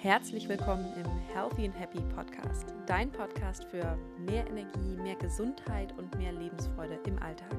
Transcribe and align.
Herzlich 0.00 0.48
willkommen 0.48 0.86
im 0.94 1.34
Healthy 1.34 1.64
and 1.64 1.76
Happy 1.76 1.98
Podcast, 2.14 2.72
dein 2.86 3.10
Podcast 3.10 3.64
für 3.64 3.98
mehr 4.16 4.46
Energie, 4.46 4.96
mehr 5.02 5.16
Gesundheit 5.16 5.92
und 5.98 6.16
mehr 6.16 6.30
Lebensfreude 6.30 7.00
im 7.04 7.20
Alltag. 7.20 7.56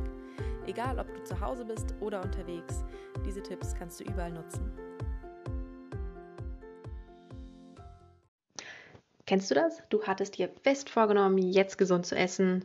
Egal, 0.65 0.99
ob 0.99 1.13
du 1.13 1.21
zu 1.25 1.37
Hause 1.41 1.65
bist 1.65 1.93
oder 1.99 2.21
unterwegs, 2.23 2.85
diese 3.25 3.43
Tipps 3.43 3.75
kannst 3.75 3.99
du 3.99 4.05
überall 4.05 4.31
nutzen. 4.31 4.71
Kennst 9.25 9.51
du 9.51 9.55
das? 9.55 9.83
Du 9.89 10.03
hattest 10.03 10.37
dir 10.37 10.49
fest 10.63 10.89
vorgenommen, 10.89 11.39
jetzt 11.39 11.77
gesund 11.77 12.05
zu 12.05 12.15
essen, 12.15 12.63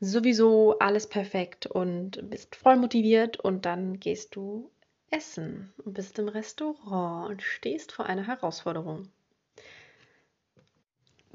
sowieso 0.00 0.78
alles 0.78 1.06
perfekt 1.06 1.66
und 1.66 2.30
bist 2.30 2.56
voll 2.56 2.76
motiviert 2.76 3.38
und 3.38 3.66
dann 3.66 4.00
gehst 4.00 4.34
du 4.34 4.70
essen 5.14 5.72
und 5.84 5.94
bist 5.94 6.18
im 6.18 6.28
Restaurant 6.28 7.30
und 7.30 7.42
stehst 7.42 7.92
vor 7.92 8.06
einer 8.06 8.26
Herausforderung. 8.26 9.08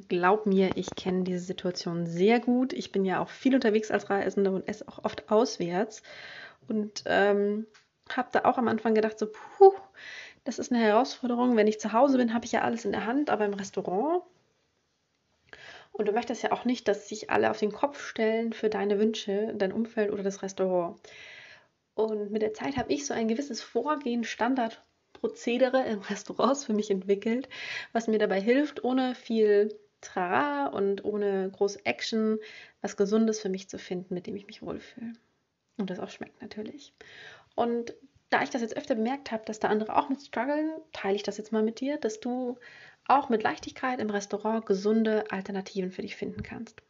Glaub 0.07 0.45
mir, 0.45 0.75
ich 0.75 0.95
kenne 0.95 1.23
diese 1.23 1.39
Situation 1.39 2.05
sehr 2.05 2.39
gut. 2.39 2.73
Ich 2.73 2.91
bin 2.91 3.05
ja 3.05 3.19
auch 3.21 3.29
viel 3.29 3.55
unterwegs 3.55 3.91
als 3.91 4.09
Reisende 4.09 4.51
und 4.51 4.67
esse 4.67 4.87
auch 4.87 5.03
oft 5.03 5.29
auswärts. 5.31 6.03
Und 6.67 7.03
ähm, 7.05 7.67
habe 8.15 8.29
da 8.31 8.45
auch 8.45 8.57
am 8.57 8.67
Anfang 8.67 8.95
gedacht, 8.95 9.19
so, 9.19 9.27
puh, 9.27 9.73
das 10.43 10.59
ist 10.59 10.71
eine 10.71 10.81
Herausforderung. 10.81 11.55
Wenn 11.55 11.67
ich 11.67 11.79
zu 11.79 11.93
Hause 11.93 12.17
bin, 12.17 12.33
habe 12.33 12.45
ich 12.45 12.53
ja 12.53 12.61
alles 12.61 12.85
in 12.85 12.91
der 12.91 13.05
Hand, 13.05 13.29
aber 13.29 13.45
im 13.45 13.53
Restaurant. 13.53 14.23
Und 15.91 16.07
du 16.07 16.11
möchtest 16.11 16.43
ja 16.43 16.51
auch 16.51 16.65
nicht, 16.65 16.87
dass 16.87 17.09
sich 17.09 17.29
alle 17.29 17.49
auf 17.51 17.59
den 17.59 17.71
Kopf 17.71 18.01
stellen 18.01 18.53
für 18.53 18.69
deine 18.69 18.99
Wünsche, 18.99 19.53
dein 19.55 19.73
Umfeld 19.73 20.11
oder 20.11 20.23
das 20.23 20.41
Restaurant. 20.41 20.97
Und 21.99 22.31
mit 22.31 22.41
der 22.41 22.53
Zeit 22.53 22.77
habe 22.77 22.93
ich 22.93 23.05
so 23.05 23.13
ein 23.13 23.27
gewisses 23.27 23.61
Vorgehen, 23.61 24.23
Standardprozedere 24.23 25.85
im 25.85 25.99
Restaurants 26.09 26.63
für 26.63 26.73
mich 26.73 26.89
entwickelt, 26.89 27.49
was 27.91 28.07
mir 28.07 28.19
dabei 28.19 28.39
hilft, 28.39 28.85
ohne 28.85 29.15
viel 29.15 29.77
Trara 29.99 30.67
und 30.67 31.03
ohne 31.03 31.51
große 31.51 31.85
Action 31.85 32.39
was 32.81 32.95
Gesundes 32.95 33.41
für 33.41 33.49
mich 33.49 33.67
zu 33.67 33.77
finden, 33.77 34.13
mit 34.13 34.27
dem 34.27 34.37
ich 34.37 34.47
mich 34.47 34.61
wohlfühle. 34.61 35.11
Und 35.77 35.89
das 35.89 35.99
auch 35.99 36.09
schmeckt 36.09 36.41
natürlich. 36.41 36.93
Und 37.55 37.93
da 38.29 38.43
ich 38.43 38.49
das 38.49 38.61
jetzt 38.61 38.77
öfter 38.77 38.95
bemerkt 38.95 39.31
habe, 39.31 39.43
dass 39.43 39.59
da 39.59 39.67
andere 39.67 39.97
auch 39.97 40.07
mit 40.07 40.21
strugglen, 40.21 40.71
teile 40.93 41.17
ich 41.17 41.23
das 41.23 41.37
jetzt 41.37 41.51
mal 41.51 41.63
mit 41.63 41.81
dir, 41.81 41.97
dass 41.97 42.21
du 42.21 42.57
auch 43.07 43.27
mit 43.27 43.43
Leichtigkeit 43.43 43.99
im 43.99 44.09
Restaurant 44.09 44.65
gesunde 44.65 45.29
Alternativen 45.31 45.91
für 45.91 46.03
dich 46.03 46.15
finden 46.15 46.43
kannst. 46.43 46.81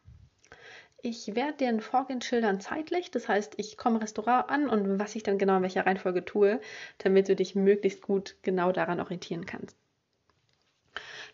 Ich 1.02 1.36
werde 1.36 1.58
dir 1.58 1.81
Vorgehen 1.81 2.22
schildern 2.22 2.59
zeitlich. 2.59 3.11
Das 3.11 3.28
heißt, 3.28 3.53
ich 3.58 3.78
komme 3.78 4.02
Restaurant 4.02 4.50
an 4.50 4.69
und 4.69 5.00
was 5.00 5.16
ich 5.16 5.23
dann 5.23 5.38
genau 5.38 5.58
in 5.58 5.64
welcher 5.64 5.86
Reihenfolge 5.86 6.25
tue, 6.25 6.59
damit 6.97 7.30
du 7.30 7.36
dich 7.36 7.55
möglichst 7.55 8.02
gut 8.02 8.36
genau 8.42 8.72
daran 8.72 9.00
orientieren 9.00 9.45
kannst. 9.45 9.77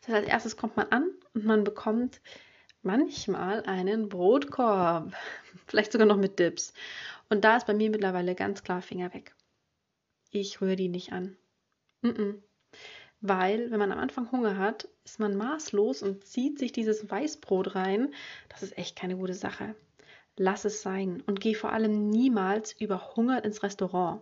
Das 0.02 0.10
heißt, 0.10 0.18
als 0.18 0.28
erstes 0.28 0.58
kommt 0.58 0.78
man 0.78 0.88
an 0.92 1.10
und 1.34 1.46
man 1.46 1.64
bekommt 1.64 2.22
manchmal 2.84 3.64
einen 3.64 4.10
Brotkorb. 4.10 5.14
Vielleicht 5.68 5.92
sogar 5.92 6.08
noch 6.08 6.18
mit 6.18 6.38
Dips. 6.38 6.74
Und 7.30 7.44
da 7.44 7.58
ist 7.58 7.66
bei 7.66 7.74
mir 7.74 7.90
mittlerweile 7.90 8.36
ganz 8.36 8.62
klar 8.62 8.82
Finger 8.82 9.14
weg. 9.14 9.34
Ich 10.30 10.62
rühre 10.62 10.76
die 10.76 10.90
nicht 10.90 11.12
an. 11.12 11.38
Mm 12.02 12.10
-mm 12.10 12.45
weil 13.28 13.72
wenn 13.72 13.80
man 13.80 13.92
am 13.92 14.00
Anfang 14.00 14.32
Hunger 14.32 14.58
hat, 14.58 14.88
ist 15.04 15.20
man 15.20 15.36
maßlos 15.36 16.04
und 16.04 16.26
zieht 16.26 16.60
sich 16.60 16.72
dieses 16.72 17.10
Weißbrot 17.10 17.76
rein. 17.76 18.14
Das 18.50 18.64
ist 18.64 18.78
echt 18.78 18.96
keine 18.96 19.18
gute 19.18 19.34
Sache. 19.34 19.76
Lass 20.38 20.66
es 20.66 20.82
sein 20.82 21.24
und 21.26 21.40
geh 21.40 21.54
vor 21.54 21.72
allem 21.72 22.10
niemals 22.10 22.74
überhungert 22.74 23.46
ins 23.46 23.64
Restaurant. 23.64 24.22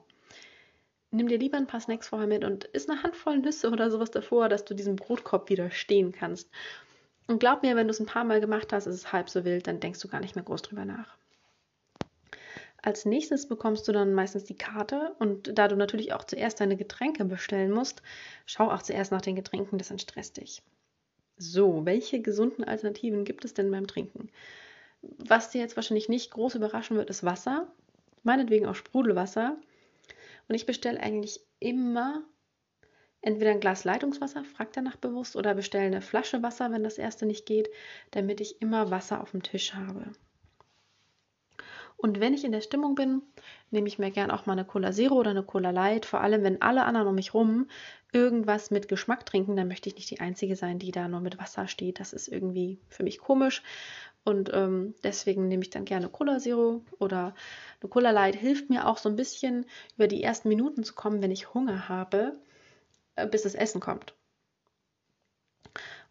Nimm 1.11 1.27
dir 1.27 1.37
lieber 1.37 1.57
ein 1.57 1.67
paar 1.67 1.79
Snacks 1.79 2.07
vorher 2.07 2.27
mit 2.27 2.43
und 2.43 2.65
isst 2.65 2.89
eine 2.89 3.03
Handvoll 3.03 3.37
Nüsse 3.37 3.69
oder 3.69 3.91
sowas 3.91 4.11
davor, 4.11 4.49
dass 4.49 4.65
du 4.65 4.73
diesem 4.73 4.95
Brotkorb 4.95 5.49
widerstehen 5.49 6.11
kannst. 6.11 6.49
Und 7.27 7.39
glaub 7.39 7.63
mir, 7.63 7.75
wenn 7.75 7.87
du 7.87 7.91
es 7.91 7.99
ein 7.99 8.05
paar 8.05 8.23
Mal 8.23 8.41
gemacht 8.41 8.73
hast, 8.73 8.87
ist 8.87 8.95
es 8.95 9.13
halb 9.13 9.29
so 9.29 9.45
wild, 9.45 9.67
dann 9.67 9.79
denkst 9.79 9.99
du 9.99 10.07
gar 10.07 10.19
nicht 10.19 10.35
mehr 10.35 10.43
groß 10.43 10.63
drüber 10.63 10.85
nach. 10.85 11.17
Als 12.85 13.05
nächstes 13.05 13.47
bekommst 13.47 13.87
du 13.87 13.93
dann 13.93 14.13
meistens 14.13 14.43
die 14.43 14.57
Karte 14.57 15.15
und 15.17 15.57
da 15.57 15.69
du 15.69 15.77
natürlich 15.77 16.11
auch 16.11 16.25
zuerst 16.25 16.59
deine 16.59 16.75
Getränke 16.75 17.23
bestellen 17.23 17.71
musst, 17.71 18.01
schau 18.45 18.69
auch 18.69 18.81
zuerst 18.81 19.13
nach 19.13 19.21
den 19.21 19.37
Getränken, 19.37 19.77
das 19.77 19.89
entstresst 19.89 20.35
dich. 20.35 20.61
So, 21.37 21.85
welche 21.85 22.21
gesunden 22.21 22.65
Alternativen 22.65 23.23
gibt 23.23 23.45
es 23.45 23.53
denn 23.53 23.71
beim 23.71 23.87
Trinken? 23.87 24.29
Was 25.01 25.49
dir 25.49 25.61
jetzt 25.61 25.77
wahrscheinlich 25.77 26.09
nicht 26.09 26.31
groß 26.31 26.55
überraschen 26.55 26.97
wird, 26.97 27.09
ist 27.09 27.23
Wasser, 27.23 27.71
meinetwegen 28.23 28.65
auch 28.65 28.75
Sprudelwasser. 28.75 29.55
Und 30.49 30.55
ich 30.55 30.65
bestelle 30.65 30.99
eigentlich 30.99 31.39
immer 31.59 32.21
entweder 33.21 33.51
ein 33.51 33.61
Glas 33.61 33.85
Leitungswasser, 33.85 34.43
frag 34.43 34.73
danach 34.73 34.97
bewusst, 34.97 35.37
oder 35.37 35.55
bestelle 35.55 35.85
eine 35.85 36.01
Flasche 36.01 36.43
Wasser, 36.43 36.69
wenn 36.73 36.83
das 36.83 36.97
erste 36.97 37.25
nicht 37.25 37.45
geht, 37.45 37.69
damit 38.11 38.41
ich 38.41 38.61
immer 38.61 38.91
Wasser 38.91 39.21
auf 39.21 39.31
dem 39.31 39.41
Tisch 39.41 39.73
habe. 39.73 40.11
Und 42.03 42.19
wenn 42.19 42.33
ich 42.33 42.43
in 42.43 42.51
der 42.51 42.59
Stimmung 42.59 42.95
bin, 42.95 43.21
nehme 43.71 43.87
ich 43.87 43.97
mir 43.97 44.11
gern 44.11 44.29
auch 44.29 44.45
mal 44.45 44.51
eine 44.51 44.65
Cola 44.65 44.91
Zero 44.91 45.15
oder 45.15 45.29
eine 45.29 45.41
Cola 45.41 45.69
Light. 45.69 46.05
Vor 46.05 46.19
allem, 46.19 46.43
wenn 46.43 46.61
alle 46.61 46.83
anderen 46.83 47.07
um 47.07 47.15
mich 47.15 47.33
rum 47.33 47.69
irgendwas 48.11 48.71
mit 48.71 48.89
Geschmack 48.89 49.25
trinken, 49.25 49.55
dann 49.55 49.69
möchte 49.69 49.87
ich 49.87 49.95
nicht 49.95 50.09
die 50.09 50.19
Einzige 50.19 50.57
sein, 50.57 50.79
die 50.79 50.91
da 50.91 51.07
nur 51.07 51.21
mit 51.21 51.39
Wasser 51.39 51.69
steht. 51.69 52.01
Das 52.01 52.11
ist 52.11 52.27
irgendwie 52.27 52.77
für 52.89 53.03
mich 53.03 53.19
komisch. 53.19 53.63
Und 54.25 54.51
ähm, 54.53 54.95
deswegen 55.01 55.47
nehme 55.47 55.63
ich 55.63 55.69
dann 55.69 55.85
gerne 55.85 56.09
Cola 56.09 56.39
Zero 56.39 56.83
oder 56.99 57.33
eine 57.79 57.89
Cola 57.89 58.11
Light. 58.11 58.35
Hilft 58.35 58.69
mir 58.69 58.85
auch 58.85 58.97
so 58.97 59.07
ein 59.07 59.15
bisschen 59.15 59.65
über 59.95 60.09
die 60.09 60.23
ersten 60.23 60.49
Minuten 60.49 60.83
zu 60.83 60.95
kommen, 60.95 61.21
wenn 61.21 61.31
ich 61.31 61.53
Hunger 61.53 61.87
habe, 61.87 62.37
äh, 63.15 63.25
bis 63.25 63.43
das 63.43 63.55
Essen 63.55 63.79
kommt. 63.79 64.13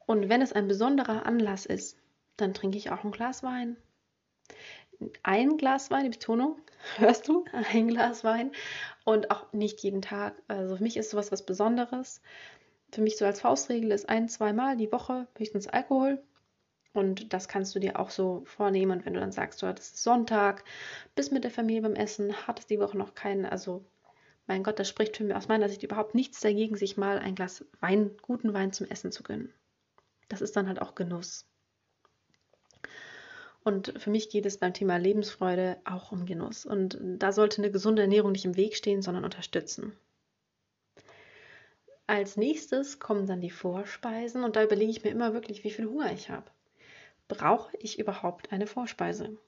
Und 0.07 0.31
wenn 0.31 0.41
es 0.41 0.55
ein 0.55 0.69
besonderer 0.69 1.27
Anlass 1.27 1.67
ist, 1.67 1.99
dann 2.39 2.55
trinke 2.55 2.79
ich 2.79 2.91
auch 2.91 3.05
ein 3.05 3.13
Glas 3.13 3.43
Wein 3.43 3.77
ein 5.23 5.57
Glas 5.57 5.91
Wein, 5.91 6.05
die 6.05 6.11
Betonung, 6.11 6.61
hörst 6.97 7.29
du? 7.29 7.45
Ein 7.73 7.89
Glas 7.89 8.25
Wein 8.25 8.53
und 9.05 9.31
auch 9.31 9.53
nicht 9.53 9.81
jeden 9.81 10.03
Tag. 10.03 10.35
Also 10.49 10.77
für 10.77 10.83
mich 10.83 10.97
ist 10.97 11.11
sowas 11.11 11.33
was 11.33 11.45
Besonderes. 11.45 12.21
Für 12.93 13.01
mich 13.01 13.17
so 13.17 13.25
als 13.25 13.41
Faustregel 13.41 13.91
ist 13.91 14.09
ein, 14.09 14.29
zweimal 14.29 14.77
die 14.77 14.93
Woche 14.93 15.27
höchstens 15.37 15.67
Alkohol. 15.67 16.23
Und 16.93 17.33
das 17.33 17.49
kannst 17.49 17.75
du 17.75 17.79
dir 17.79 17.99
auch 17.99 18.11
so 18.11 18.43
vornehmen. 18.45 18.99
Und 18.99 19.07
wenn 19.07 19.15
du 19.15 19.21
dann 19.21 19.33
sagst, 19.33 19.63
du 19.63 19.67
hattest 19.67 20.03
Sonntag, 20.03 20.65
bist 21.15 21.33
mit 21.33 21.45
der 21.45 21.51
Familie 21.51 21.83
beim 21.83 21.95
Essen, 21.95 22.47
hattest 22.47 22.69
die 22.71 22.81
Woche 22.81 22.99
noch 22.99 23.15
keinen, 23.15 23.47
also 23.47 23.85
mein 24.47 24.63
Gott, 24.63 24.79
das 24.79 24.89
spricht 24.89 25.17
für 25.17 25.25
mich 25.25 25.35
aus 25.35 25.49
meiner 25.49 25.69
Sicht 25.69 25.83
überhaupt 25.83 26.15
nichts 26.15 26.41
dagegen, 26.41 26.77
sich 26.77 26.97
mal 26.97 27.19
ein 27.19 27.35
Glas 27.35 27.65
Wein, 27.81 28.11
guten 28.21 28.53
Wein 28.53 28.73
zum 28.73 28.87
Essen 28.89 29.13
zu 29.13 29.23
gönnen. 29.23 29.55
Das 30.29 30.43
ist 30.43 30.57
dann 30.57 30.69
halt 30.69 30.83
auch 30.83 30.95
Genuss. 30.95 31.47
Und 33.65 33.95
für 33.97 34.11
mich 34.11 34.29
geht 34.29 34.47
es 34.47 34.59
beim 34.59 34.75
Thema 34.75 34.97
Lebensfreude 34.97 35.79
auch 35.85 36.11
um 36.11 36.27
Genuss. 36.27 36.67
Und 36.67 36.99
da 37.01 37.33
sollte 37.33 37.63
eine 37.63 37.71
gesunde 37.71 38.03
Ernährung 38.03 38.33
nicht 38.33 38.45
im 38.45 38.57
Weg 38.57 38.75
stehen, 38.77 39.03
sondern 39.03 39.25
unterstützen. 39.25 39.97
Als 42.07 42.37
nächstes 42.37 42.99
kommen 42.99 43.27
dann 43.27 43.41
die 43.41 43.51
Vorspeisen 43.51 44.43
und 44.45 44.57
da 44.57 44.65
überlege 44.65 44.91
ich 44.91 45.05
mir 45.05 45.11
immer 45.11 45.33
wirklich, 45.33 45.65
wie 45.65 45.71
viel 45.71 45.87
Hunger 45.87 46.13
ich 46.13 46.29
habe. 46.29 46.51
Brauche 47.29 47.75
ich 47.79 47.99
überhaupt 47.99 48.53
eine 48.53 48.67
Vorspeise? 48.67 49.39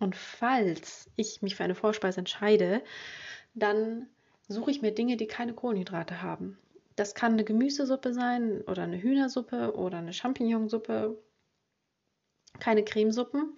Und 0.00 0.16
falls 0.16 1.08
ich 1.14 1.42
mich 1.42 1.54
für 1.54 1.64
eine 1.64 1.76
Vorspeise 1.76 2.18
entscheide, 2.18 2.82
dann 3.54 4.08
suche 4.48 4.72
ich 4.72 4.82
mir 4.82 4.92
Dinge, 4.92 5.16
die 5.16 5.28
keine 5.28 5.54
Kohlenhydrate 5.54 6.22
haben. 6.22 6.58
Das 6.96 7.14
kann 7.14 7.32
eine 7.32 7.44
Gemüsesuppe 7.44 8.12
sein 8.12 8.62
oder 8.62 8.82
eine 8.82 9.00
Hühnersuppe 9.00 9.74
oder 9.76 9.98
eine 9.98 10.12
Champignonsuppe 10.12 11.16
keine 12.60 12.84
Cremesuppen, 12.84 13.54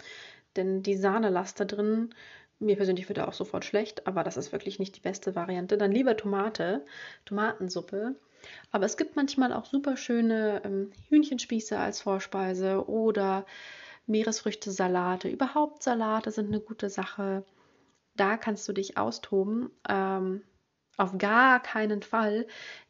denn 0.56 0.82
die 0.82 0.96
Sahnelast 0.96 1.60
da 1.60 1.64
drin, 1.64 2.14
mir 2.58 2.76
persönlich 2.76 3.08
wird 3.08 3.18
er 3.18 3.28
auch 3.28 3.34
sofort 3.34 3.64
schlecht, 3.64 4.06
aber 4.06 4.24
das 4.24 4.36
ist 4.36 4.52
wirklich 4.52 4.78
nicht 4.78 4.96
die 4.96 5.00
beste 5.00 5.34
Variante. 5.34 5.76
Dann 5.76 5.92
lieber 5.92 6.16
Tomate, 6.16 6.84
Tomatensuppe. 7.24 8.14
Aber 8.70 8.86
es 8.86 8.96
gibt 8.96 9.16
manchmal 9.16 9.52
auch 9.52 9.64
super 9.64 9.96
schöne 9.96 10.62
ähm, 10.64 10.92
Hühnchenspieße 11.08 11.78
als 11.78 12.02
Vorspeise 12.02 12.88
oder 12.88 13.46
Meeresfrüchte-Salate. 14.06 15.28
Überhaupt 15.28 15.82
Salate 15.82 16.30
sind 16.30 16.48
eine 16.48 16.60
gute 16.60 16.90
Sache. 16.90 17.44
Da 18.16 18.36
kannst 18.36 18.68
du 18.68 18.72
dich 18.72 18.96
austoben. 18.98 19.70
Ähm, 19.88 20.42
auf 20.96 21.16
gar 21.18 21.62
keinen 21.62 22.02
Fall 22.02 22.46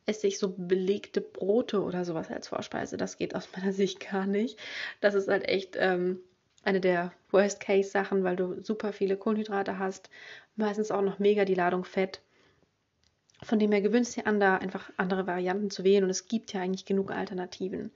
esse 0.06 0.26
ich 0.26 0.38
so 0.38 0.54
belegte 0.56 1.20
Brote 1.20 1.82
oder 1.82 2.04
sowas 2.04 2.30
als 2.30 2.48
Vorspeise. 2.48 2.96
Das 2.96 3.16
geht 3.16 3.34
aus 3.34 3.48
meiner 3.56 3.72
Sicht 3.72 4.00
gar 4.00 4.26
nicht. 4.26 4.58
Das 5.00 5.14
ist 5.14 5.28
halt 5.28 5.48
echt 5.48 5.76
ähm, 5.78 6.20
eine 6.62 6.80
der 6.80 7.12
Worst-Case-Sachen, 7.30 8.24
weil 8.24 8.36
du 8.36 8.62
super 8.62 8.92
viele 8.92 9.16
Kohlenhydrate 9.16 9.78
hast. 9.78 10.10
Meistens 10.56 10.90
auch 10.90 11.02
noch 11.02 11.18
mega 11.18 11.44
die 11.44 11.54
Ladung 11.54 11.84
Fett. 11.84 12.20
Von 13.42 13.58
dem 13.58 13.72
her 13.72 13.82
gewünscht 13.82 14.16
dir 14.16 14.26
an, 14.26 14.40
da 14.40 14.56
einfach 14.56 14.90
andere 14.96 15.26
Varianten 15.26 15.70
zu 15.70 15.84
wählen. 15.84 16.04
Und 16.04 16.10
es 16.10 16.28
gibt 16.28 16.52
ja 16.52 16.60
eigentlich 16.60 16.86
genug 16.86 17.10
Alternativen. 17.10 17.90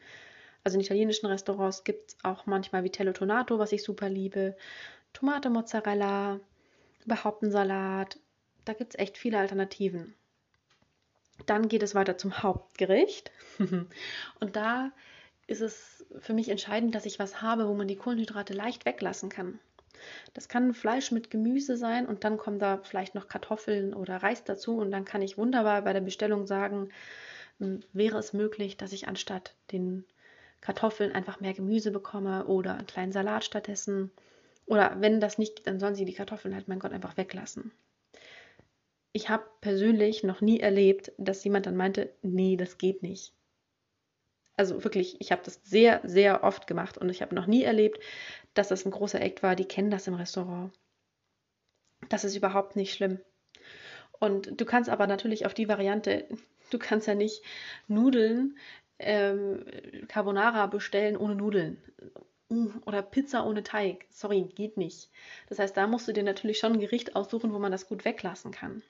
Also 0.65 0.77
in 0.77 0.85
italienischen 0.85 1.27
Restaurants 1.27 1.85
gibt 1.85 2.11
es 2.11 2.17
auch 2.23 2.47
manchmal 2.47 2.85
Vitello 2.85 3.13
Tonato, 3.13 3.59
was 3.59 3.73
ich 3.73 3.83
super 3.83 4.09
liebe. 4.09 4.57
Tomate 5.13 5.49
Mozzarella, 5.49 6.41
überhaupt 7.07 7.43
einen 7.43 7.53
Salat, 7.53 8.19
da 8.69 8.75
gibt 8.75 8.95
es 8.95 9.01
echt 9.01 9.17
viele 9.17 9.39
Alternativen. 9.39 10.15
Dann 11.47 11.69
geht 11.69 11.83
es 11.83 11.95
weiter 11.95 12.19
zum 12.19 12.43
Hauptgericht. 12.43 13.31
Und 14.41 14.57
da 14.57 14.93
ist 15.47 15.63
es 15.63 16.05
für 16.19 16.35
mich 16.35 16.51
entscheidend, 16.51 16.95
dass 16.95 17.07
ich 17.07 17.19
was 17.19 17.41
habe, 17.41 17.69
wo 17.69 17.75
man 17.75 17.89
die 17.89 17.97
Kohlenhydrate 17.97 18.53
leicht 18.53 18.85
weglassen 18.85 19.31
kann. 19.31 19.59
Das 20.35 20.49
kann 20.49 20.75
Fleisch 20.75 21.11
mit 21.11 21.31
Gemüse 21.31 21.77
sein 21.77 22.07
und 22.07 22.23
dann 22.23 22.37
kommen 22.37 22.61
da 22.61 22.79
vielleicht 22.79 23.17
noch 23.17 23.27
Kartoffeln 23.27 23.95
oder 23.95 24.19
Reis 24.19 24.45
dazu 24.45 24.77
und 24.77 24.93
dann 24.93 25.05
kann 25.05 25.23
ich 25.23 25.39
wunderbar 25.39 25.83
bei 25.83 25.93
der 25.93 26.03
Bestellung 26.03 26.47
sagen, 26.47 26.91
hm, 27.59 27.81
wäre 27.93 28.19
es 28.19 28.33
möglich, 28.33 28.77
dass 28.77 28.93
ich 28.93 29.09
anstatt 29.09 29.55
den 29.73 30.05
Kartoffeln 30.61 31.13
einfach 31.13 31.41
mehr 31.41 31.55
Gemüse 31.55 31.91
bekomme 31.91 32.47
oder 32.47 32.75
einen 32.75 32.87
kleinen 32.87 33.13
Salat 33.13 33.45
stattdessen. 33.45 34.13
Oder 34.67 35.01
wenn 35.01 35.21
das 35.21 35.39
nicht 35.39 35.67
dann 35.67 35.81
sollen 35.81 35.97
sie 35.97 36.05
die 36.05 36.15
Kartoffeln 36.15 36.55
halt, 36.55 36.69
mein 36.69 36.79
Gott, 36.79 36.93
einfach 36.93 37.17
weglassen. 37.17 37.73
Ich 39.19 39.29
habe 39.29 39.51
persönlich 39.61 40.23
noch 40.23 40.41
nie 40.41 40.61
erlebt, 40.61 41.11
dass 41.19 41.43
jemand 41.43 41.67
dann 41.67 41.75
meinte, 41.75 42.15
nee, 42.23 42.57
das 42.57 42.79
geht 42.79 43.03
nicht. 43.03 43.33
Also 44.57 44.85
wirklich, 44.85 45.21
ich 45.21 45.33
habe 45.33 45.43
das 45.45 45.61
sehr, 45.65 46.01
sehr 46.05 46.45
oft 46.45 46.69
gemacht 46.69 46.97
und 46.97 47.09
ich 47.09 47.21
habe 47.21 47.35
noch 47.35 47.47
nie 47.47 47.65
erlebt, 47.65 47.99
dass 48.55 48.69
das 48.69 48.87
ein 48.87 48.93
großer 48.93 49.21
Act 49.21 49.43
war. 49.43 49.57
Die 49.57 49.65
kennen 49.65 49.91
das 49.91 50.07
im 50.07 50.15
Restaurant. 50.15 50.73
Das 52.09 52.23
ist 52.23 52.37
überhaupt 52.37 52.77
nicht 52.77 52.95
schlimm. 52.95 53.19
Und 54.21 54.61
du 54.61 54.65
kannst 54.65 54.89
aber 54.89 55.09
natürlich 55.09 55.47
auf 55.47 55.55
die 55.55 55.69
Variante, 55.69 56.29
du 56.71 56.79
kannst 56.79 57.09
ja 57.09 57.17
nicht 57.17 57.43
Nudeln 57.89 58.57
ähm, 59.01 59.65
Carbonara 60.07 60.69
bestellen 60.69 61.17
ohne 61.17 61.35
Nudeln. 61.35 61.83
Oder 62.87 63.03
Pizza 63.03 63.45
ohne 63.45 63.65
Teig. 63.65 64.07
Sorry, 64.11 64.45
geht 64.55 64.77
nicht. 64.77 65.11
Das 65.49 65.59
heißt, 65.59 65.77
da 65.77 65.89
musst 65.89 66.07
du 66.07 66.13
dir 66.13 66.23
natürlich 66.23 66.61
schon 66.61 66.75
ein 66.75 66.81
Gericht 66.81 67.17
aussuchen, 67.17 67.53
wo 67.53 67.59
man 67.59 67.73
das 67.73 67.89
gut 67.89 68.05
weglassen 68.05 68.53
kann. 68.53 68.85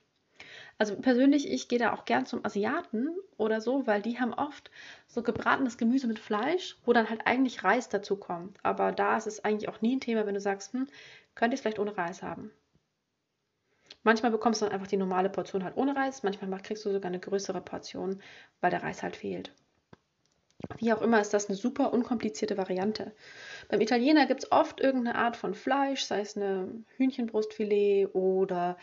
Also 0.78 0.94
persönlich, 0.96 1.50
ich 1.50 1.66
gehe 1.66 1.80
da 1.80 1.92
auch 1.92 2.04
gern 2.04 2.24
zum 2.24 2.44
Asiaten 2.44 3.10
oder 3.36 3.60
so, 3.60 3.86
weil 3.88 4.00
die 4.00 4.20
haben 4.20 4.32
oft 4.32 4.70
so 5.08 5.22
gebratenes 5.22 5.76
Gemüse 5.76 6.06
mit 6.06 6.20
Fleisch, 6.20 6.76
wo 6.84 6.92
dann 6.92 7.10
halt 7.10 7.26
eigentlich 7.26 7.64
Reis 7.64 7.88
dazu 7.88 8.16
kommt. 8.16 8.58
Aber 8.62 8.92
da 8.92 9.16
ist 9.16 9.26
es 9.26 9.44
eigentlich 9.44 9.68
auch 9.68 9.80
nie 9.80 9.96
ein 9.96 10.00
Thema, 10.00 10.24
wenn 10.24 10.34
du 10.34 10.40
sagst, 10.40 10.72
hm, 10.72 10.86
könnt 11.34 11.52
ihr 11.52 11.56
es 11.56 11.62
vielleicht 11.62 11.80
ohne 11.80 11.98
Reis 11.98 12.22
haben. 12.22 12.52
Manchmal 14.04 14.30
bekommst 14.30 14.62
du 14.62 14.66
dann 14.66 14.72
einfach 14.72 14.86
die 14.86 14.96
normale 14.96 15.28
Portion 15.28 15.64
halt 15.64 15.76
ohne 15.76 15.96
Reis, 15.96 16.22
manchmal 16.22 16.62
kriegst 16.62 16.84
du 16.84 16.92
sogar 16.92 17.08
eine 17.08 17.18
größere 17.18 17.60
Portion, 17.60 18.22
weil 18.60 18.70
der 18.70 18.82
Reis 18.84 19.02
halt 19.02 19.16
fehlt. 19.16 19.52
Wie 20.76 20.92
auch 20.92 21.02
immer 21.02 21.20
ist 21.20 21.34
das 21.34 21.48
eine 21.48 21.56
super 21.56 21.92
unkomplizierte 21.92 22.56
Variante. 22.56 23.12
Beim 23.68 23.80
Italiener 23.80 24.26
gibt 24.26 24.44
es 24.44 24.52
oft 24.52 24.80
irgendeine 24.80 25.16
Art 25.16 25.36
von 25.36 25.54
Fleisch, 25.54 26.02
sei 26.02 26.20
es 26.20 26.36
eine 26.36 26.68
Hühnchenbrustfilet 26.96 28.08
oder 28.14 28.76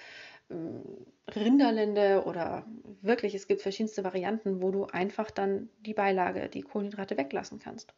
Rinderlende 0.50 2.24
oder 2.25 2.65
wirklich, 3.01 3.33
es 3.33 3.47
gibt 3.47 3.62
verschiedenste 3.62 4.03
Varianten, 4.03 4.62
wo 4.62 4.71
du 4.71 4.86
einfach 4.86 5.31
dann 5.31 5.69
die 5.80 5.94
Beilage, 5.94 6.50
die 6.50 6.62
Kohlenhydrate 6.62 7.18
weglassen 7.18 7.59
kannst 7.59 7.94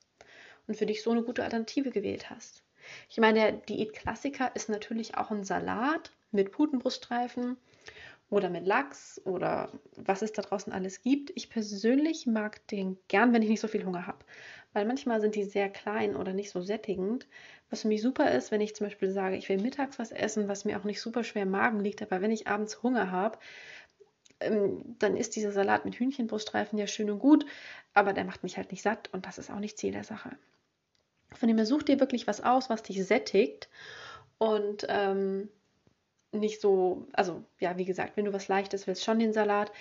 und 0.67 0.77
für 0.77 0.85
dich 0.85 1.03
so 1.03 1.11
eine 1.11 1.23
gute 1.23 1.43
Alternative 1.43 1.91
gewählt 1.91 2.29
hast. 2.29 2.63
Ich 3.09 3.17
meine, 3.17 3.39
der 3.39 3.51
Diätklassiker 3.51 4.55
ist 4.55 4.69
natürlich 4.69 5.17
auch 5.17 5.31
ein 5.31 5.43
Salat 5.43 6.11
mit 6.31 6.51
Putenbruststreifen 6.51 7.57
oder 8.29 8.49
mit 8.49 8.65
Lachs 8.65 9.21
oder 9.25 9.71
was 9.95 10.21
es 10.21 10.31
da 10.33 10.41
draußen 10.41 10.71
alles 10.71 11.01
gibt. 11.01 11.31
Ich 11.35 11.49
persönlich 11.49 12.27
mag 12.27 12.65
den 12.67 12.97
gern, 13.07 13.33
wenn 13.33 13.41
ich 13.41 13.49
nicht 13.49 13.61
so 13.61 13.67
viel 13.67 13.85
Hunger 13.85 14.07
habe, 14.07 14.19
weil 14.73 14.85
manchmal 14.85 15.21
sind 15.21 15.35
die 15.35 15.43
sehr 15.43 15.69
klein 15.69 16.15
oder 16.15 16.33
nicht 16.33 16.51
so 16.51 16.61
sättigend. 16.61 17.27
Was 17.69 17.81
für 17.81 17.87
mich 17.87 18.01
super 18.01 18.31
ist, 18.31 18.51
wenn 18.51 18.61
ich 18.61 18.75
zum 18.75 18.87
Beispiel 18.87 19.11
sage, 19.11 19.35
ich 19.35 19.49
will 19.49 19.61
mittags 19.61 19.99
was 19.99 20.11
essen, 20.11 20.47
was 20.47 20.65
mir 20.65 20.79
auch 20.79 20.83
nicht 20.83 21.01
super 21.01 21.23
schwer 21.23 21.43
im 21.43 21.51
Magen 21.51 21.79
liegt, 21.79 22.01
aber 22.01 22.21
wenn 22.21 22.31
ich 22.31 22.47
abends 22.47 22.81
Hunger 22.83 23.11
habe, 23.11 23.39
ähm, 24.39 24.95
dann 24.99 25.17
ist 25.17 25.35
dieser 25.35 25.51
Salat 25.51 25.85
mit 25.85 25.95
Hühnchenbruststreifen 25.95 26.77
ja 26.77 26.87
schön 26.87 27.09
und 27.09 27.19
gut, 27.19 27.45
aber 27.93 28.13
der 28.13 28.23
macht 28.23 28.43
mich 28.43 28.57
halt 28.57 28.71
nicht 28.71 28.83
satt 28.83 29.09
und 29.13 29.25
das 29.25 29.37
ist 29.37 29.49
auch 29.49 29.59
nicht 29.59 29.77
Ziel 29.77 29.91
der 29.91 30.03
Sache. 30.03 30.31
Von 31.33 31.47
dem 31.47 31.57
her 31.57 31.65
such 31.65 31.83
dir 31.83 31.99
wirklich 31.99 32.27
was 32.27 32.41
aus, 32.41 32.69
was 32.69 32.83
dich 32.83 33.03
sättigt 33.05 33.67
und 34.37 34.85
ähm, 34.89 35.49
nicht 36.31 36.61
so, 36.61 37.07
also 37.13 37.43
ja, 37.59 37.77
wie 37.77 37.85
gesagt, 37.85 38.17
wenn 38.17 38.25
du 38.25 38.33
was 38.33 38.47
Leichtes 38.47 38.87
willst, 38.87 39.03
schon 39.03 39.19
den 39.19 39.33
Salat. 39.33 39.71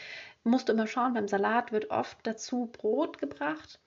Musst 0.44 0.68
du 0.68 0.72
immer 0.72 0.86
schauen, 0.86 1.14
beim 1.14 1.28
Salat 1.28 1.72
wird 1.72 1.90
oft 1.90 2.18
dazu 2.22 2.66
Brot 2.72 3.18
gebracht. 3.18 3.80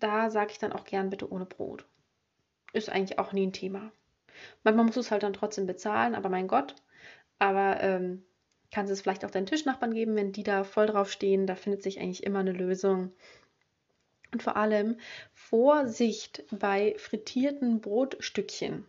Da 0.00 0.30
sage 0.30 0.52
ich 0.52 0.58
dann 0.58 0.72
auch 0.72 0.84
gern 0.84 1.10
bitte 1.10 1.30
ohne 1.30 1.46
Brot. 1.46 1.86
Ist 2.72 2.90
eigentlich 2.90 3.18
auch 3.18 3.32
nie 3.32 3.46
ein 3.46 3.52
Thema. 3.52 3.92
Manchmal 4.62 4.84
musst 4.84 4.96
du 4.96 5.00
es 5.00 5.10
halt 5.10 5.22
dann 5.22 5.32
trotzdem 5.32 5.66
bezahlen, 5.66 6.14
aber 6.14 6.28
mein 6.28 6.48
Gott. 6.48 6.74
Aber 7.38 7.80
ähm, 7.80 8.24
kannst 8.70 8.92
es 8.92 9.00
vielleicht 9.00 9.24
auch 9.24 9.30
deinen 9.30 9.46
Tischnachbarn 9.46 9.94
geben, 9.94 10.16
wenn 10.16 10.32
die 10.32 10.42
da 10.42 10.64
voll 10.64 10.86
drauf 10.86 11.10
stehen. 11.10 11.46
Da 11.46 11.54
findet 11.54 11.82
sich 11.82 12.00
eigentlich 12.00 12.24
immer 12.24 12.40
eine 12.40 12.52
Lösung. 12.52 13.12
Und 14.32 14.42
vor 14.42 14.56
allem 14.56 14.98
Vorsicht 15.32 16.44
bei 16.50 16.94
frittierten 16.98 17.80
Brotstückchen 17.80 18.86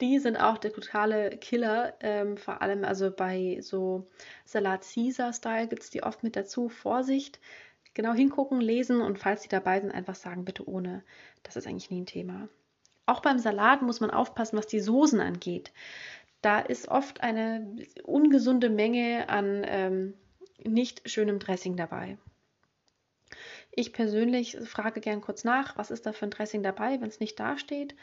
die 0.00 0.18
sind 0.18 0.36
auch 0.36 0.58
der 0.58 0.72
totale 0.72 1.30
Killer. 1.38 1.94
Ähm, 2.00 2.36
vor 2.36 2.62
allem 2.62 2.84
also 2.84 3.10
bei 3.10 3.58
so 3.60 4.08
Salat 4.44 4.84
Caesar-Style 4.92 5.68
gibt 5.68 5.82
es 5.82 5.90
die 5.90 6.02
oft 6.02 6.22
mit 6.22 6.36
dazu. 6.36 6.68
Vorsicht, 6.68 7.40
genau 7.94 8.12
hingucken, 8.12 8.60
lesen 8.60 9.00
und 9.00 9.18
falls 9.18 9.42
die 9.42 9.48
dabei 9.48 9.80
sind, 9.80 9.92
einfach 9.92 10.14
sagen, 10.14 10.44
bitte 10.44 10.68
ohne. 10.68 11.02
Das 11.42 11.56
ist 11.56 11.66
eigentlich 11.66 11.90
nie 11.90 12.02
ein 12.02 12.06
Thema. 12.06 12.48
Auch 13.06 13.20
beim 13.20 13.38
Salat 13.38 13.82
muss 13.82 14.00
man 14.00 14.10
aufpassen, 14.10 14.56
was 14.58 14.66
die 14.66 14.80
Soßen 14.80 15.20
angeht. 15.20 15.72
Da 16.42 16.58
ist 16.58 16.88
oft 16.88 17.22
eine 17.22 17.76
ungesunde 18.02 18.70
Menge 18.70 19.28
an 19.28 19.62
ähm, 19.64 20.14
nicht 20.62 21.08
schönem 21.08 21.38
Dressing 21.38 21.76
dabei. 21.76 22.18
Ich 23.70 23.92
persönlich 23.92 24.56
frage 24.64 25.00
gern 25.00 25.20
kurz 25.20 25.44
nach, 25.44 25.76
was 25.76 25.90
ist 25.90 26.06
da 26.06 26.12
für 26.12 26.26
ein 26.26 26.30
Dressing 26.30 26.62
dabei, 26.62 27.00
wenn 27.00 27.08
es 27.08 27.20
nicht 27.20 27.40
dasteht 27.40 27.96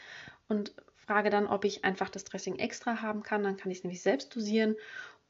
und 0.48 0.74
frage 0.96 1.30
dann, 1.30 1.46
ob 1.46 1.64
ich 1.64 1.84
einfach 1.84 2.10
das 2.10 2.24
Dressing 2.24 2.58
extra 2.58 3.00
haben 3.00 3.22
kann. 3.22 3.42
Dann 3.42 3.56
kann 3.56 3.70
ich 3.70 3.78
es 3.78 3.84
nämlich 3.84 4.02
selbst 4.02 4.34
dosieren. 4.36 4.76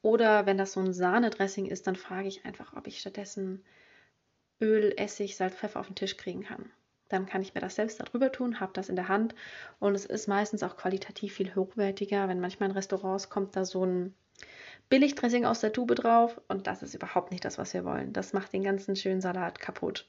Oder 0.01 0.45
wenn 0.45 0.57
das 0.57 0.73
so 0.73 0.81
ein 0.81 0.93
Sahnedressing 0.93 1.65
ist, 1.65 1.87
dann 1.87 1.95
frage 1.95 2.27
ich 2.27 2.45
einfach, 2.45 2.73
ob 2.75 2.87
ich 2.87 2.99
stattdessen 2.99 3.63
Öl, 4.63 4.93
Essig, 4.95 5.35
Salz, 5.35 5.55
Pfeffer 5.55 5.81
auf 5.81 5.87
den 5.87 5.95
Tisch 5.95 6.15
kriegen 6.15 6.43
kann. 6.43 6.71
Dann 7.09 7.25
kann 7.25 7.41
ich 7.41 7.53
mir 7.53 7.61
das 7.61 7.75
selbst 7.75 7.99
darüber 7.99 8.31
tun, 8.31 8.59
habe 8.59 8.71
das 8.73 8.89
in 8.89 8.95
der 8.95 9.09
Hand 9.09 9.35
und 9.79 9.93
es 9.93 10.05
ist 10.05 10.27
meistens 10.27 10.63
auch 10.63 10.77
qualitativ 10.77 11.33
viel 11.33 11.53
hochwertiger. 11.53 12.27
Wenn 12.27 12.39
manchmal 12.39 12.69
in 12.69 12.75
Restaurants 12.75 13.29
kommt 13.29 13.55
da 13.55 13.65
so 13.65 13.85
ein 13.85 14.15
Billigdressing 14.89 15.45
aus 15.45 15.59
der 15.59 15.73
Tube 15.73 15.95
drauf 15.95 16.41
und 16.47 16.65
das 16.65 16.81
ist 16.81 16.95
überhaupt 16.95 17.31
nicht 17.31 17.43
das, 17.45 17.57
was 17.57 17.73
wir 17.73 17.83
wollen. 17.83 18.13
Das 18.13 18.33
macht 18.33 18.53
den 18.53 18.63
ganzen 18.63 18.95
schönen 18.95 19.21
Salat 19.21 19.59
kaputt. 19.59 20.07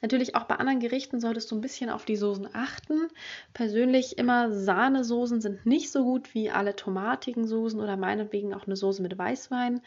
Natürlich 0.00 0.34
auch 0.34 0.44
bei 0.44 0.56
anderen 0.56 0.80
Gerichten 0.80 1.20
solltest 1.20 1.50
du 1.50 1.56
ein 1.56 1.60
bisschen 1.60 1.90
auf 1.90 2.04
die 2.04 2.16
Soßen 2.16 2.48
achten. 2.54 3.08
Persönlich 3.52 4.18
immer 4.18 4.52
Sahnesoßen 4.52 5.40
sind 5.40 5.66
nicht 5.66 5.90
so 5.90 6.04
gut 6.04 6.34
wie 6.34 6.50
alle 6.50 6.76
tomatigen 6.76 7.46
Soßen 7.46 7.80
oder 7.80 7.96
meinetwegen 7.96 8.54
auch 8.54 8.66
eine 8.66 8.76
Soße 8.76 9.02
mit 9.02 9.18
Weißwein 9.18 9.82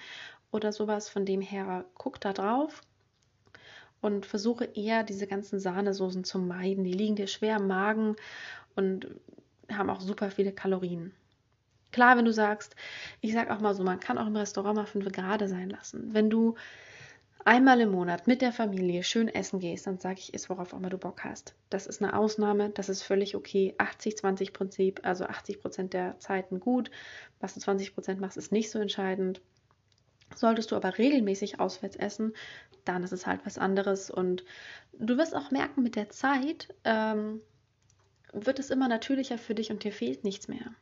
oder 0.51 0.71
sowas. 0.71 1.09
Von 1.09 1.25
dem 1.25 1.41
her 1.41 1.85
guck 1.95 2.19
da 2.19 2.33
drauf 2.33 2.81
und 4.01 4.25
versuche 4.25 4.65
eher 4.65 5.03
diese 5.03 5.27
ganzen 5.27 5.59
Sahnesoßen 5.59 6.23
zu 6.23 6.39
meiden. 6.39 6.83
Die 6.83 6.93
liegen 6.93 7.15
dir 7.15 7.27
schwer 7.27 7.57
im 7.57 7.67
Magen 7.67 8.15
und 8.75 9.07
haben 9.71 9.89
auch 9.89 10.01
super 10.01 10.31
viele 10.31 10.51
Kalorien. 10.51 11.13
Klar, 11.91 12.17
wenn 12.17 12.25
du 12.25 12.33
sagst, 12.33 12.75
ich 13.21 13.33
sag 13.33 13.49
auch 13.49 13.59
mal 13.59 13.73
so, 13.73 13.83
man 13.83 13.99
kann 13.99 14.17
auch 14.17 14.27
im 14.27 14.35
Restaurant 14.35 14.75
mal 14.75 14.85
fünf 14.85 15.11
Grad 15.11 15.47
sein 15.47 15.69
lassen. 15.69 16.13
Wenn 16.13 16.29
du 16.29 16.55
einmal 17.45 17.81
im 17.81 17.91
Monat 17.91 18.27
mit 18.27 18.41
der 18.41 18.51
Familie 18.51 19.03
schön 19.03 19.27
essen 19.27 19.59
gehst, 19.59 19.87
dann 19.87 19.97
sage 19.97 20.19
ich, 20.19 20.33
iss 20.33 20.49
worauf 20.49 20.73
auch 20.73 20.77
immer 20.77 20.89
du 20.89 20.97
Bock 20.97 21.23
hast. 21.23 21.55
Das 21.69 21.87
ist 21.87 22.01
eine 22.01 22.15
Ausnahme, 22.15 22.69
das 22.69 22.89
ist 22.89 23.01
völlig 23.01 23.35
okay. 23.35 23.73
80-20 23.77 24.53
Prinzip, 24.53 24.99
also 25.03 25.25
80 25.25 25.61
Prozent 25.61 25.93
der 25.93 26.19
Zeiten 26.19 26.59
gut. 26.59 26.91
Was 27.39 27.55
du 27.55 27.59
20 27.59 27.93
Prozent 27.95 28.19
machst, 28.19 28.37
ist 28.37 28.51
nicht 28.51 28.69
so 28.69 28.77
entscheidend. 28.77 29.41
Solltest 30.35 30.71
du 30.71 30.75
aber 30.75 30.97
regelmäßig 30.97 31.59
auswärts 31.59 31.95
essen, 31.95 32.33
dann 32.85 33.03
ist 33.03 33.13
es 33.13 33.25
halt 33.25 33.41
was 33.45 33.57
anderes. 33.57 34.09
Und 34.09 34.43
du 34.93 35.17
wirst 35.17 35.35
auch 35.35 35.51
merken, 35.51 35.83
mit 35.83 35.95
der 35.95 36.09
Zeit 36.09 36.73
ähm, 36.83 37.41
wird 38.33 38.59
es 38.59 38.69
immer 38.69 38.87
natürlicher 38.87 39.37
für 39.37 39.55
dich 39.55 39.71
und 39.71 39.83
dir 39.83 39.91
fehlt 39.91 40.23
nichts 40.23 40.47
mehr. 40.47 40.73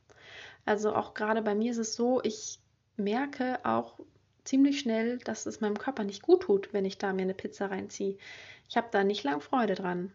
Also 0.66 0.94
auch 0.94 1.14
gerade 1.14 1.42
bei 1.42 1.56
mir 1.56 1.72
ist 1.72 1.78
es 1.78 1.96
so, 1.96 2.22
ich 2.24 2.60
merke 2.98 3.60
auch, 3.64 4.00
ziemlich 4.44 4.80
schnell, 4.80 5.18
dass 5.20 5.46
es 5.46 5.60
meinem 5.60 5.78
Körper 5.78 6.06
nicht 6.06 6.22
gut 6.22 6.44
tut, 6.44 6.72
wenn 6.72 6.86
ich 6.86 6.98
da 6.98 7.12
mir 7.12 7.24
eine 7.24 7.34
Pizza 7.34 7.70
reinziehe. 7.70 8.18
Ich 8.70 8.78
habe 8.78 8.88
da 8.92 9.04
nicht 9.04 9.24
lang 9.24 9.42
Freude 9.42 9.76
dran. 9.76 10.14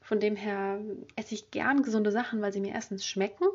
Von 0.00 0.20
dem 0.20 0.36
her 0.36 0.80
esse 1.16 1.34
ich 1.34 1.50
gern 1.50 1.82
gesunde 1.82 2.12
Sachen, 2.12 2.40
weil 2.40 2.52
sie 2.52 2.60
mir 2.60 2.72
erstens 2.72 3.04
schmecken 3.04 3.46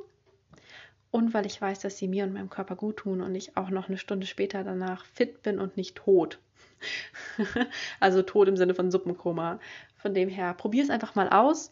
und 1.11 1.33
weil 1.33 1.45
ich 1.45 1.61
weiß, 1.61 1.79
dass 1.79 1.97
sie 1.97 2.07
mir 2.07 2.23
und 2.23 2.33
meinem 2.33 2.49
Körper 2.49 2.75
gut 2.75 2.97
tun 2.97 3.21
und 3.21 3.35
ich 3.35 3.57
auch 3.57 3.69
noch 3.69 3.87
eine 3.87 3.97
Stunde 3.97 4.25
später 4.25 4.63
danach 4.63 5.05
fit 5.05 5.43
bin 5.43 5.59
und 5.59 5.77
nicht 5.77 5.95
tot. 5.95 6.39
also 7.99 8.21
tot 8.21 8.47
im 8.47 8.57
Sinne 8.57 8.73
von 8.73 8.89
Suppenkoma. 8.89 9.59
Von 9.97 10.13
dem 10.13 10.29
her, 10.29 10.53
probier 10.53 10.83
es 10.83 10.89
einfach 10.89 11.15
mal 11.15 11.29
aus, 11.29 11.69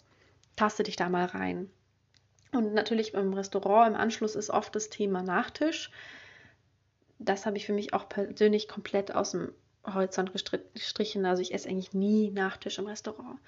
taste 0.55 0.83
dich 0.83 0.97
da 0.97 1.09
mal 1.09 1.25
rein. 1.25 1.69
Und 2.51 2.73
natürlich 2.73 3.13
im 3.13 3.33
Restaurant 3.33 3.95
im 3.95 3.95
Anschluss 3.95 4.35
ist 4.35 4.49
oft 4.49 4.75
das 4.75 4.89
Thema 4.89 5.23
Nachtisch 5.23 5.91
das 7.19 7.45
habe 7.45 7.57
ich 7.57 7.65
für 7.65 7.73
mich 7.73 7.93
auch 7.93 8.09
persönlich 8.09 8.67
komplett 8.67 9.13
aus 9.13 9.31
dem 9.31 9.51
Horizont 9.85 10.31
gestrichen. 10.33 11.25
Also 11.25 11.41
ich 11.41 11.53
esse 11.53 11.69
eigentlich 11.69 11.93
nie 11.93 12.31
Nachtisch 12.31 12.77
im 12.79 12.87
Restaurant. 12.87 13.39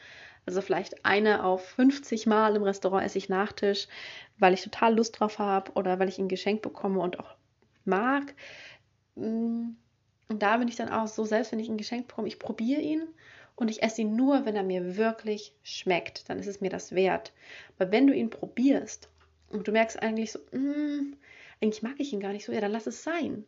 Also 0.45 0.61
vielleicht 0.61 1.05
eine 1.05 1.43
auf 1.43 1.65
50 1.65 2.25
Mal 2.25 2.55
im 2.55 2.63
Restaurant 2.63 3.05
esse 3.05 3.17
ich 3.17 3.29
Nachtisch, 3.29 3.88
weil 4.39 4.53
ich 4.53 4.63
total 4.63 4.95
Lust 4.95 5.19
drauf 5.19 5.39
habe 5.39 5.71
oder 5.73 6.00
weil 6.00 6.09
ich 6.09 6.17
ein 6.17 6.29
Geschenk 6.29 6.61
bekomme 6.61 7.00
und 7.00 7.19
auch 7.19 7.35
mag. 7.85 8.33
Mm, 9.15 9.71
und 10.29 10.41
da 10.41 10.57
bin 10.57 10.67
ich 10.67 10.75
dann 10.75 10.89
auch 10.89 11.07
so, 11.07 11.25
selbst 11.25 11.51
wenn 11.51 11.59
ich 11.59 11.69
ein 11.69 11.77
Geschenk 11.77 12.07
bekomme, 12.07 12.27
ich 12.27 12.39
probiere 12.39 12.81
ihn 12.81 13.07
und 13.55 13.69
ich 13.69 13.83
esse 13.83 14.01
ihn 14.01 14.15
nur, 14.15 14.45
wenn 14.45 14.55
er 14.55 14.63
mir 14.63 14.97
wirklich 14.97 15.53
schmeckt. 15.61 16.29
Dann 16.29 16.39
ist 16.39 16.47
es 16.47 16.61
mir 16.61 16.69
das 16.69 16.93
wert. 16.93 17.33
Aber 17.77 17.91
wenn 17.91 18.07
du 18.07 18.15
ihn 18.15 18.29
probierst 18.29 19.09
und 19.50 19.67
du 19.67 19.71
merkst 19.71 20.01
eigentlich 20.01 20.31
so, 20.31 20.39
mm, 20.51 21.15
eigentlich 21.61 21.83
mag 21.83 21.95
ich 22.00 22.13
ihn 22.13 22.19
gar 22.19 22.31
nicht 22.33 22.45
so, 22.45 22.51
ja, 22.51 22.61
dann 22.61 22.71
lass 22.71 22.88
es 22.88 23.03
sein. 23.03 23.45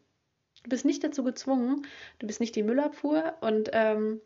Du 0.64 0.70
bist 0.70 0.86
nicht 0.86 1.04
dazu 1.04 1.24
gezwungen, 1.24 1.86
du 2.20 2.28
bist 2.28 2.40
nicht 2.40 2.56
die 2.56 2.64
Müllabfuhr 2.64 3.36
und 3.42 3.70
ähm, 3.74 4.22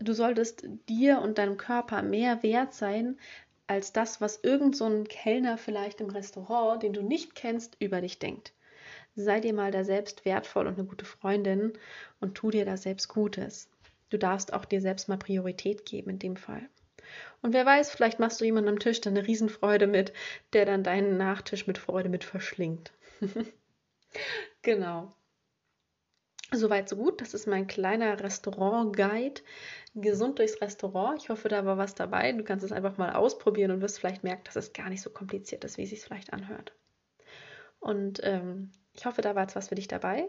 du 0.00 0.12
solltest 0.12 0.64
dir 0.88 1.20
und 1.20 1.38
deinem 1.38 1.56
Körper 1.56 2.02
mehr 2.02 2.42
wert 2.42 2.72
sein 2.72 3.18
als 3.66 3.92
das, 3.92 4.20
was 4.20 4.40
irgend 4.42 4.76
so 4.76 4.84
ein 4.86 5.06
Kellner 5.06 5.58
vielleicht 5.58 6.00
im 6.00 6.10
Restaurant, 6.10 6.82
den 6.82 6.92
du 6.92 7.02
nicht 7.02 7.34
kennst, 7.34 7.76
über 7.78 8.00
dich 8.00 8.18
denkt. 8.18 8.52
Sei 9.14 9.40
dir 9.40 9.52
mal 9.52 9.70
da 9.70 9.84
selbst 9.84 10.24
wertvoll 10.24 10.66
und 10.66 10.78
eine 10.78 10.88
gute 10.88 11.04
Freundin 11.04 11.72
und 12.20 12.34
tu 12.34 12.50
dir 12.50 12.64
da 12.64 12.76
selbst 12.76 13.08
Gutes. 13.08 13.68
Du 14.08 14.18
darfst 14.18 14.52
auch 14.52 14.64
dir 14.64 14.80
selbst 14.80 15.08
mal 15.08 15.18
Priorität 15.18 15.84
geben 15.84 16.10
in 16.10 16.18
dem 16.18 16.36
Fall. 16.36 16.68
Und 17.42 17.54
wer 17.54 17.66
weiß, 17.66 17.90
vielleicht 17.90 18.18
machst 18.18 18.40
du 18.40 18.44
jemanden 18.44 18.70
am 18.70 18.78
Tisch 18.78 19.00
dann 19.00 19.16
eine 19.16 19.26
Riesenfreude 19.26 19.86
mit, 19.86 20.12
der 20.52 20.64
dann 20.64 20.84
deinen 20.84 21.16
Nachtisch 21.16 21.66
mit 21.66 21.78
Freude 21.78 22.08
mit 22.08 22.24
verschlingt. 22.24 22.92
genau. 24.62 25.14
Soweit, 26.52 26.88
so 26.88 26.96
gut. 26.96 27.20
Das 27.20 27.34
ist 27.34 27.46
mein 27.46 27.66
kleiner 27.66 28.18
Restaurant-Guide. 28.18 29.40
Gesund 29.94 30.38
durchs 30.38 30.60
Restaurant. 30.60 31.22
Ich 31.22 31.28
hoffe, 31.28 31.48
da 31.48 31.64
war 31.64 31.78
was 31.78 31.94
dabei. 31.94 32.32
Du 32.32 32.42
kannst 32.42 32.64
es 32.64 32.72
einfach 32.72 32.98
mal 32.98 33.12
ausprobieren 33.12 33.70
und 33.70 33.80
wirst 33.80 34.00
vielleicht 34.00 34.24
merken, 34.24 34.42
dass 34.44 34.56
es 34.56 34.72
gar 34.72 34.88
nicht 34.88 35.02
so 35.02 35.10
kompliziert 35.10 35.64
ist, 35.64 35.78
wie 35.78 35.84
es 35.84 35.90
sich 35.90 36.00
vielleicht 36.00 36.32
anhört. 36.32 36.72
Und 37.78 38.20
ähm, 38.24 38.72
ich 38.94 39.06
hoffe, 39.06 39.22
da 39.22 39.34
war 39.34 39.42
jetzt 39.42 39.56
was 39.56 39.68
für 39.68 39.76
dich 39.76 39.88
dabei. 39.88 40.28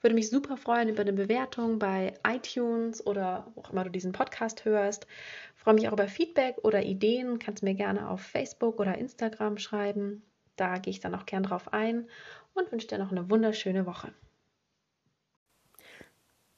Würde 0.00 0.14
mich 0.14 0.28
super 0.28 0.56
freuen 0.56 0.88
über 0.88 1.02
eine 1.02 1.12
Bewertung 1.12 1.78
bei 1.78 2.14
iTunes 2.26 3.06
oder 3.06 3.50
wo 3.54 3.62
auch 3.62 3.70
immer 3.70 3.84
du 3.84 3.90
diesen 3.90 4.12
Podcast 4.12 4.64
hörst. 4.64 5.06
Freue 5.54 5.74
mich 5.74 5.88
auch 5.88 5.92
über 5.92 6.08
Feedback 6.08 6.56
oder 6.62 6.82
Ideen. 6.82 7.38
Kannst 7.38 7.62
mir 7.62 7.74
gerne 7.74 8.08
auf 8.10 8.20
Facebook 8.20 8.80
oder 8.80 8.98
Instagram 8.98 9.56
schreiben. 9.56 10.22
Da 10.56 10.78
gehe 10.78 10.90
ich 10.90 11.00
dann 11.00 11.14
auch 11.14 11.26
gern 11.26 11.42
drauf 11.42 11.72
ein 11.72 12.08
und 12.54 12.70
wünsche 12.70 12.86
dir 12.86 12.98
noch 12.98 13.10
eine 13.10 13.30
wunderschöne 13.30 13.86
Woche. 13.86 14.12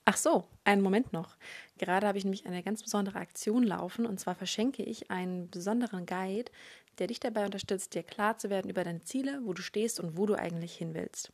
Ach 0.04 0.16
so, 0.16 0.44
einen 0.62 0.82
Moment 0.82 1.12
noch. 1.12 1.36
Gerade 1.78 2.06
habe 2.06 2.16
ich 2.16 2.24
nämlich 2.24 2.46
eine 2.46 2.62
ganz 2.62 2.82
besondere 2.82 3.18
Aktion 3.18 3.64
laufen 3.64 4.06
und 4.06 4.20
zwar 4.20 4.36
verschenke 4.36 4.84
ich 4.84 5.10
einen 5.10 5.50
besonderen 5.50 6.06
Guide, 6.06 6.52
der 6.98 7.08
dich 7.08 7.18
dabei 7.18 7.44
unterstützt, 7.44 7.94
dir 7.94 8.04
klar 8.04 8.38
zu 8.38 8.48
werden 8.48 8.70
über 8.70 8.84
deine 8.84 9.02
Ziele, 9.02 9.40
wo 9.44 9.52
du 9.52 9.62
stehst 9.62 9.98
und 9.98 10.16
wo 10.16 10.26
du 10.26 10.34
eigentlich 10.34 10.76
hin 10.76 10.94
willst. 10.94 11.32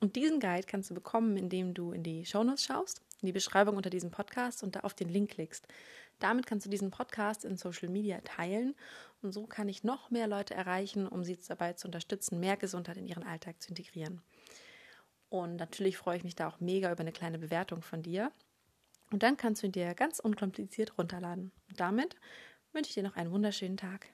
Und 0.00 0.16
diesen 0.16 0.40
Guide 0.40 0.66
kannst 0.66 0.90
du 0.90 0.94
bekommen, 0.94 1.36
indem 1.36 1.74
du 1.74 1.92
in 1.92 2.02
die 2.02 2.24
Shownotes 2.24 2.64
schaust, 2.64 3.02
in 3.20 3.26
die 3.26 3.32
Beschreibung 3.32 3.76
unter 3.76 3.90
diesem 3.90 4.10
Podcast 4.10 4.62
und 4.62 4.76
da 4.76 4.80
auf 4.80 4.94
den 4.94 5.08
Link 5.08 5.32
klickst. 5.32 5.66
Damit 6.18 6.46
kannst 6.46 6.66
du 6.66 6.70
diesen 6.70 6.90
Podcast 6.90 7.44
in 7.44 7.56
Social 7.56 7.88
Media 7.88 8.20
teilen 8.22 8.74
und 9.22 9.32
so 9.32 9.46
kann 9.46 9.68
ich 9.68 9.84
noch 9.84 10.10
mehr 10.10 10.26
Leute 10.26 10.54
erreichen, 10.54 11.06
um 11.06 11.24
sie 11.24 11.38
dabei 11.46 11.74
zu 11.74 11.88
unterstützen, 11.88 12.40
mehr 12.40 12.56
Gesundheit 12.56 12.96
in 12.96 13.06
ihren 13.06 13.24
Alltag 13.24 13.62
zu 13.62 13.70
integrieren. 13.70 14.22
Und 15.28 15.56
natürlich 15.56 15.96
freue 15.96 16.16
ich 16.16 16.24
mich 16.24 16.36
da 16.36 16.48
auch 16.48 16.60
mega 16.60 16.90
über 16.90 17.00
eine 17.00 17.12
kleine 17.12 17.38
Bewertung 17.38 17.82
von 17.82 18.02
dir. 18.02 18.32
Und 19.10 19.22
dann 19.22 19.36
kannst 19.36 19.62
du 19.62 19.66
ihn 19.66 19.72
dir 19.72 19.94
ganz 19.94 20.18
unkompliziert 20.18 20.98
runterladen. 20.98 21.52
Und 21.68 21.80
damit 21.80 22.16
wünsche 22.72 22.90
ich 22.90 22.94
dir 22.94 23.02
noch 23.02 23.16
einen 23.16 23.30
wunderschönen 23.30 23.76
Tag. 23.76 24.06